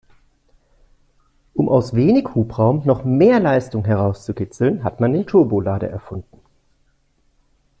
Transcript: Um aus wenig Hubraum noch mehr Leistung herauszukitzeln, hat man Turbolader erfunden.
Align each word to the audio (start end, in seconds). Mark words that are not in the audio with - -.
Um 1.53 1.69
aus 1.69 1.93
wenig 1.93 2.33
Hubraum 2.33 2.81
noch 2.85 3.05
mehr 3.05 3.39
Leistung 3.39 3.85
herauszukitzeln, 3.85 4.83
hat 4.83 4.99
man 4.99 5.27
Turbolader 5.27 5.91
erfunden. 5.91 6.39